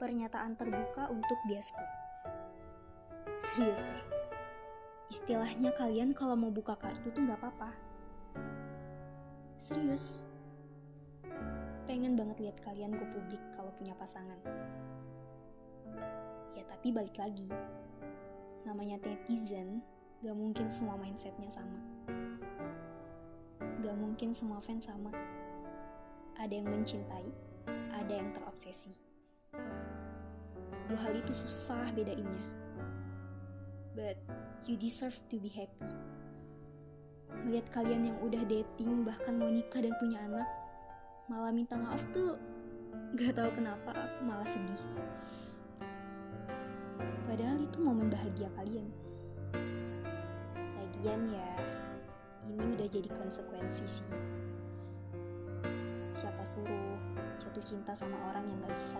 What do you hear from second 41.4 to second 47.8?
minta maaf tuh gak tahu kenapa aku malah sedih. Padahal itu